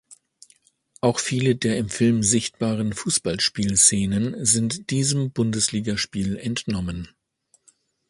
Auch 1.01 1.19
viele 1.19 1.55
der 1.55 1.77
im 1.77 1.87
Film 1.87 2.23
sichtbaren 2.23 2.91
Fußballspiel-Szenen 2.93 4.43
sind 4.43 4.89
diesem 4.89 5.29
Bundesliga-Spiel 5.29 6.37
entnommen. 6.37 7.09